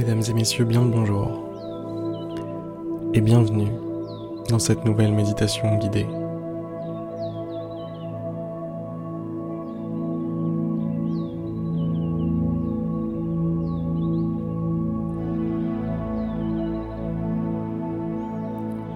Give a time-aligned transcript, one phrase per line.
[0.00, 1.28] Mesdames et messieurs, bien le bonjour
[3.12, 3.68] et bienvenue
[4.48, 6.06] dans cette nouvelle méditation guidée.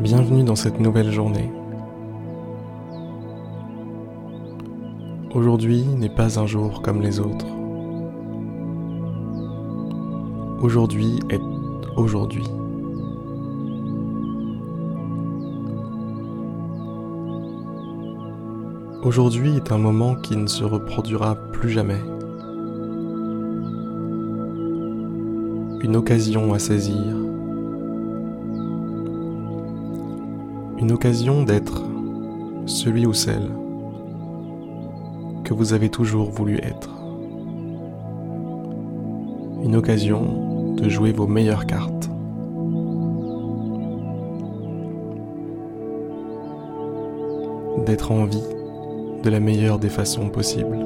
[0.00, 1.52] Bienvenue dans cette nouvelle journée.
[5.32, 7.57] Aujourd'hui n'est pas un jour comme les autres.
[10.60, 11.40] Aujourd'hui est
[11.96, 12.42] aujourd'hui.
[19.04, 22.00] Aujourd'hui est un moment qui ne se reproduira plus jamais.
[25.80, 27.06] Une occasion à saisir.
[30.78, 31.84] Une occasion d'être
[32.66, 33.48] celui ou celle
[35.44, 36.90] que vous avez toujours voulu être.
[39.62, 40.47] Une occasion
[40.80, 42.08] de jouer vos meilleures cartes.
[47.86, 48.42] D'être en vie
[49.22, 50.78] de la meilleure des façons possibles.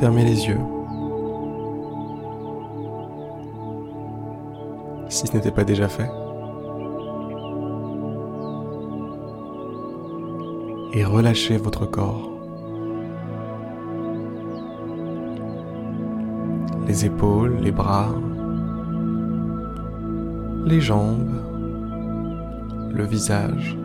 [0.00, 0.60] Fermez les yeux.
[5.08, 6.08] Si ce n'était pas déjà fait.
[10.94, 12.30] Et relâchez votre corps.
[16.86, 18.08] Les épaules, les bras,
[20.64, 21.30] les jambes,
[22.90, 23.76] le visage,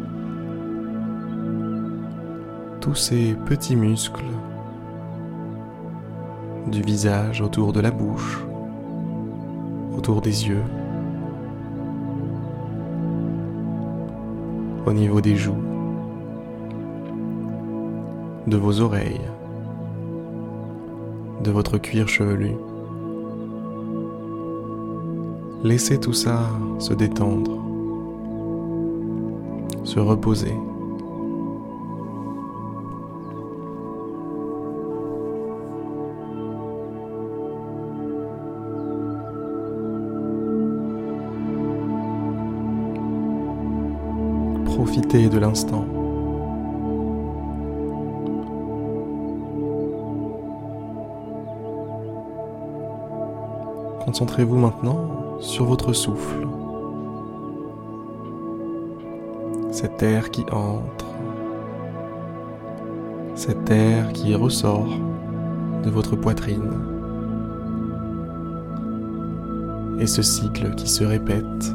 [2.79, 4.23] tous ces petits muscles
[6.67, 8.39] du visage autour de la bouche,
[9.97, 10.63] autour des yeux,
[14.85, 15.72] au niveau des joues,
[18.47, 19.21] de vos oreilles,
[21.43, 22.55] de votre cuir chevelu.
[25.63, 27.63] Laissez tout ça se détendre,
[29.85, 30.53] se reposer.
[44.65, 45.92] Profitez de l'instant.
[54.05, 56.45] Concentrez-vous maintenant sur votre souffle.
[59.71, 61.07] Cet air qui entre,
[63.35, 64.89] cet air qui ressort
[65.83, 66.71] de votre poitrine.
[69.99, 71.73] Et ce cycle qui se répète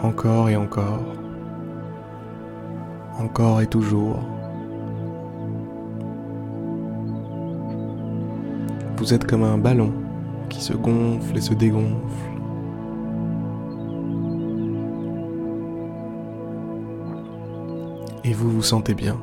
[0.00, 1.04] encore et encore,
[3.18, 4.35] encore et toujours.
[8.98, 9.92] Vous êtes comme un ballon
[10.48, 11.92] qui se gonfle et se dégonfle.
[18.24, 19.16] Et vous vous sentez bien.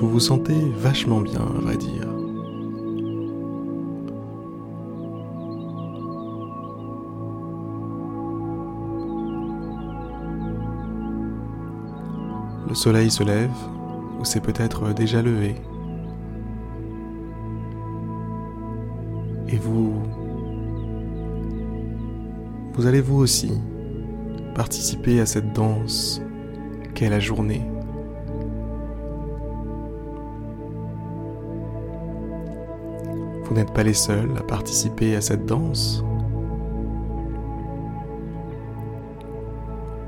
[0.00, 2.17] Vous vous sentez vachement bien, à vrai dire.
[12.68, 13.56] Le soleil se lève,
[14.20, 15.54] ou c'est peut-être déjà levé.
[19.48, 19.94] Et vous...
[22.74, 23.58] Vous allez vous aussi
[24.54, 26.20] participer à cette danse
[26.94, 27.62] qu'est la journée.
[33.44, 36.04] Vous n'êtes pas les seuls à participer à cette danse.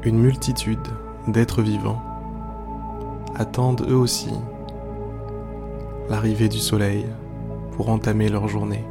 [0.04, 0.86] Une multitude
[1.26, 2.02] d'êtres vivants
[3.40, 4.34] attendent eux aussi
[6.10, 7.06] l'arrivée du soleil
[7.72, 8.84] pour entamer leur journée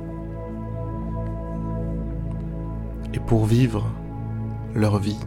[3.13, 3.85] et pour vivre
[4.73, 5.19] leur vie.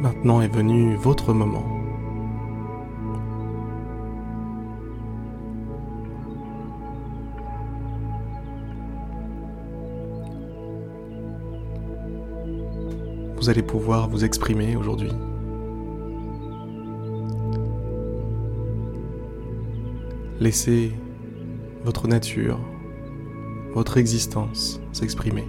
[0.00, 1.73] Maintenant est venu votre moment.
[13.48, 15.10] allez pouvoir vous exprimer aujourd'hui.
[20.40, 20.92] Laissez
[21.84, 22.58] votre nature,
[23.72, 25.44] votre existence s'exprimer.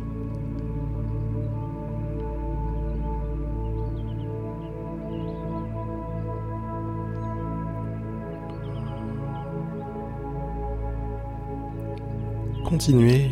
[12.66, 13.32] Continuez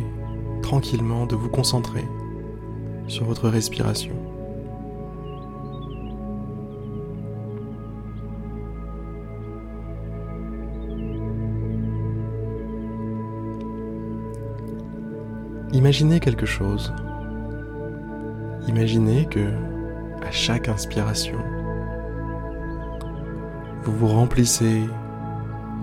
[0.62, 2.04] tranquillement de vous concentrer
[3.08, 4.33] sur votre respiration.
[15.74, 16.92] Imaginez quelque chose.
[18.68, 19.48] Imaginez que,
[20.24, 21.36] à chaque inspiration,
[23.82, 24.84] vous vous remplissez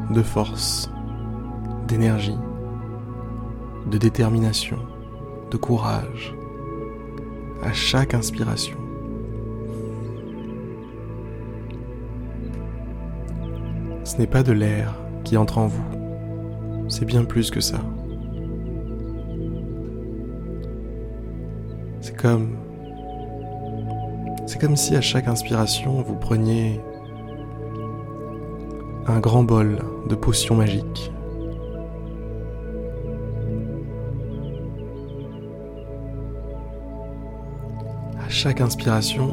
[0.09, 0.89] de force,
[1.89, 2.37] d'énergie,
[3.85, 4.79] de détermination,
[5.51, 6.33] de courage,
[7.61, 8.77] à chaque inspiration.
[14.05, 14.95] Ce n'est pas de l'air
[15.25, 17.81] qui entre en vous, c'est bien plus que ça.
[24.45, 26.79] C'est comme si à chaque inspiration vous preniez
[29.07, 31.11] un grand bol de potions magiques.
[38.23, 39.27] À chaque inspiration,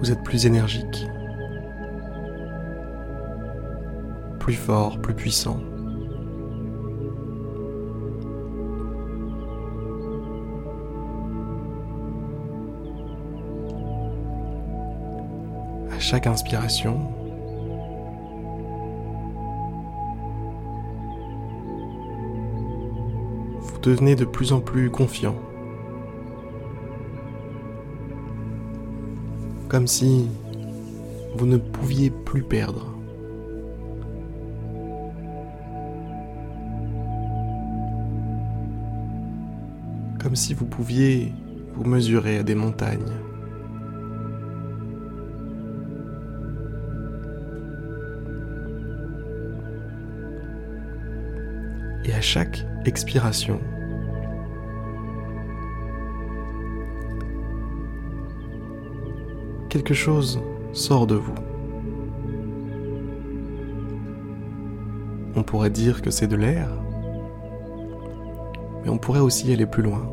[0.00, 1.06] vous êtes plus énergique,
[4.40, 5.60] plus fort, plus puissant.
[16.08, 17.00] Chaque inspiration,
[23.60, 25.34] vous devenez de plus en plus confiant.
[29.68, 30.28] Comme si
[31.36, 32.94] vous ne pouviez plus perdre.
[40.22, 41.32] Comme si vous pouviez
[41.74, 43.12] vous mesurer à des montagnes.
[52.16, 53.60] À chaque expiration,
[59.68, 60.40] quelque chose
[60.72, 61.34] sort de vous.
[65.34, 66.70] On pourrait dire que c'est de l'air,
[68.82, 70.10] mais on pourrait aussi aller plus loin.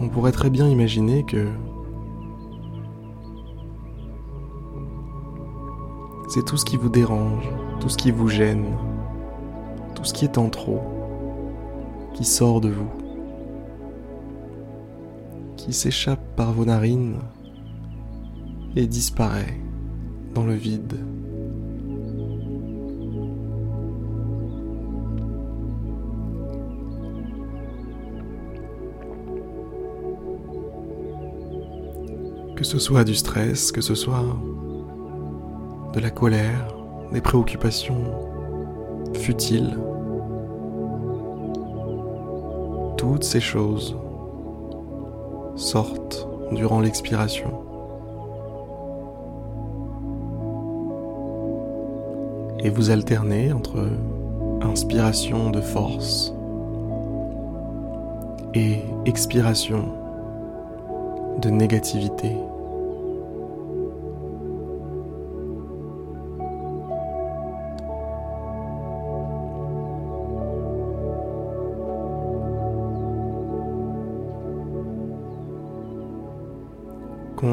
[0.00, 1.46] On pourrait très bien imaginer que
[6.38, 7.48] c'est tout ce qui vous dérange,
[7.80, 8.66] tout ce qui vous gêne,
[9.96, 10.80] tout ce qui est en trop,
[12.14, 12.88] qui sort de vous,
[15.56, 17.18] qui s'échappe par vos narines
[18.76, 19.58] et disparaît
[20.32, 21.00] dans le vide.
[32.54, 34.24] Que ce soit du stress, que ce soit
[35.98, 36.76] de la colère,
[37.10, 38.04] des préoccupations
[39.14, 39.76] futiles.
[42.96, 43.96] Toutes ces choses
[45.56, 47.50] sortent durant l'expiration.
[52.60, 53.84] Et vous alternez entre
[54.62, 56.32] inspiration de force
[58.54, 59.88] et expiration
[61.42, 62.36] de négativité.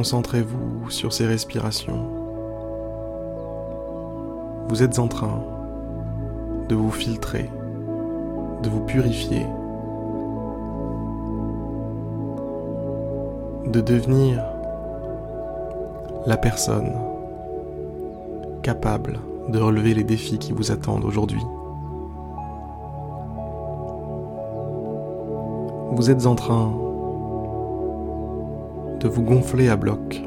[0.06, 2.08] Concentrez-vous sur ces respirations.
[4.68, 5.42] Vous êtes en train
[6.70, 7.50] de vous filtrer,
[8.62, 9.48] de vous purifier,
[13.66, 14.46] de devenir
[16.28, 16.94] la personne
[18.62, 19.18] capable
[19.50, 21.42] de relever les défis qui vous attendent aujourd'hui.
[25.94, 26.86] Vous êtes en train
[29.00, 30.22] de vous gonfler à bloc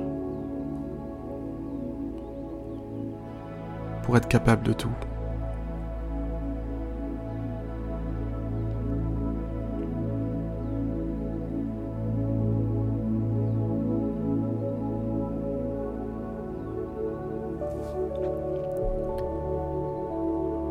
[4.02, 4.88] pour être capable de tout.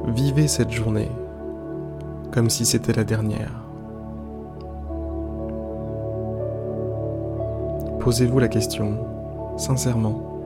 [0.07, 1.11] Vivez cette journée
[2.31, 3.66] comme si c'était la dernière.
[8.07, 9.05] Posez-vous la question,
[9.57, 10.39] sincèrement.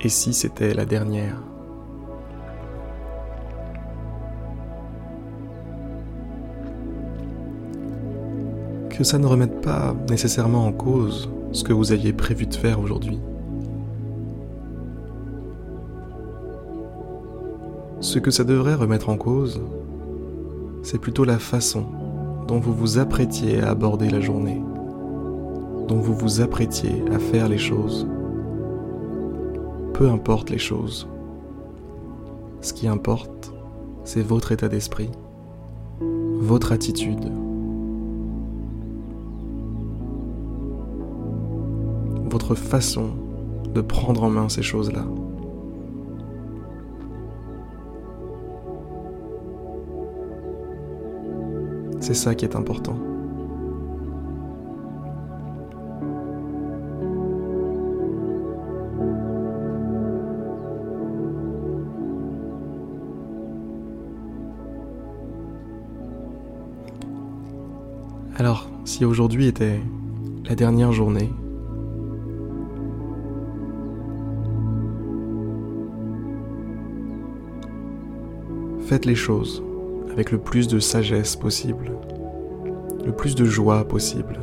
[0.00, 1.42] Et si c'était la dernière?
[8.88, 12.80] Que ça ne remette pas nécessairement en cause ce que vous aviez prévu de faire
[12.80, 13.20] aujourd'hui.
[18.00, 19.60] Ce que ça devrait remettre en cause,
[20.82, 21.84] c'est plutôt la façon
[22.46, 24.62] dont vous vous apprêtiez à aborder la journée,
[25.88, 28.06] dont vous vous apprêtiez à faire les choses.
[29.94, 31.08] Peu importe les choses.
[32.60, 33.52] Ce qui importe,
[34.04, 35.10] c'est votre état d'esprit,
[36.40, 37.32] votre attitude,
[42.30, 43.10] votre façon
[43.74, 45.04] de prendre en main ces choses-là.
[52.00, 52.96] C'est ça qui est important.
[68.98, 69.78] Si aujourd'hui était
[70.48, 71.30] la dernière journée,
[78.80, 79.62] faites les choses
[80.10, 81.92] avec le plus de sagesse possible,
[83.06, 84.40] le plus de joie possible.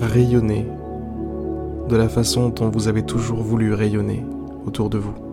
[0.00, 0.66] Rayonnez
[1.90, 4.24] de la façon dont vous avez toujours voulu rayonner
[4.64, 5.25] autour de vous.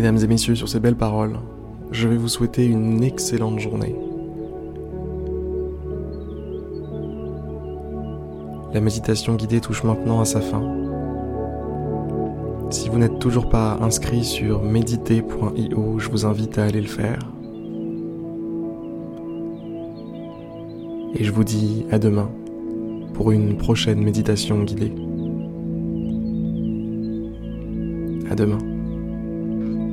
[0.00, 1.38] Mesdames et messieurs, sur ces belles paroles,
[1.90, 3.94] je vais vous souhaiter une excellente journée.
[8.72, 10.62] La méditation guidée touche maintenant à sa fin.
[12.70, 17.18] Si vous n'êtes toujours pas inscrit sur méditer.io, je vous invite à aller le faire.
[21.14, 22.30] Et je vous dis à demain
[23.12, 24.94] pour une prochaine méditation guidée.
[28.30, 28.69] À demain.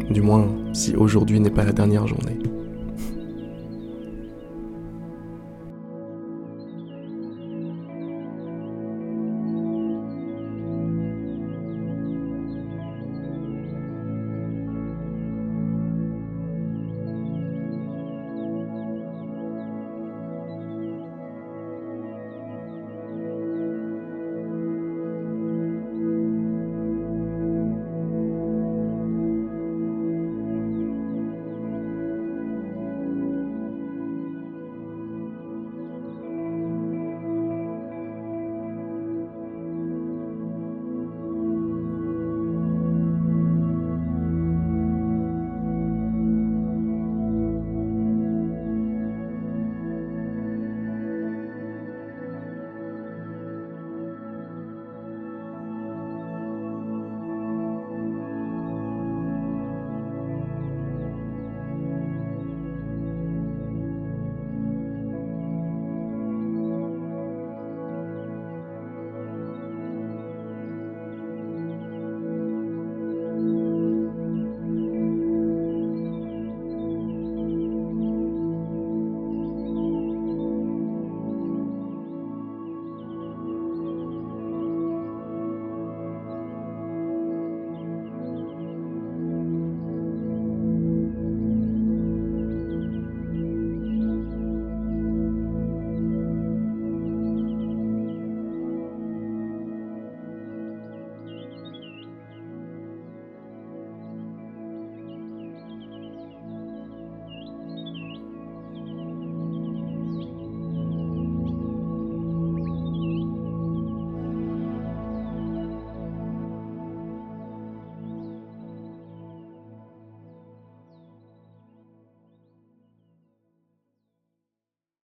[0.09, 2.39] Du moins, si aujourd'hui n'est pas la dernière journée.